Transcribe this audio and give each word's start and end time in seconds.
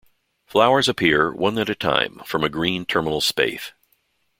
Flowers 0.47 0.89
appear 0.89 1.31
one 1.31 1.59
at 1.59 1.69
a 1.69 1.75
time 1.75 2.23
from 2.25 2.43
a 2.43 2.49
green 2.49 2.85
terminal 2.87 3.21
spathe. 3.21 3.69